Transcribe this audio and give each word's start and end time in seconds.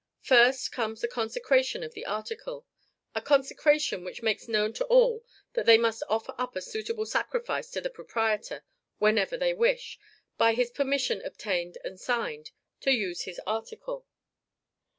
First, 0.23 0.71
comes 0.71 1.01
the 1.01 1.07
CONSECRATION 1.07 1.83
of 1.83 1.93
the 1.93 2.07
article; 2.07 2.65
a 3.13 3.21
consecration 3.21 4.03
which 4.03 4.23
makes 4.23 4.47
known 4.47 4.73
to 4.73 4.85
all 4.85 5.23
that 5.53 5.67
they 5.67 5.77
must 5.77 6.01
offer 6.09 6.33
up 6.39 6.55
a 6.55 6.61
suitable 6.63 7.05
sacrifice 7.05 7.69
to 7.69 7.81
the 7.81 7.89
proprietor, 7.91 8.63
whenever 8.97 9.37
they 9.37 9.53
wish, 9.53 9.99
by 10.39 10.53
his 10.55 10.71
permission 10.71 11.21
obtained 11.21 11.77
and 11.83 11.99
signed, 11.99 12.49
to 12.79 12.89
use 12.89 13.25
his 13.25 13.39
article. 13.45 14.07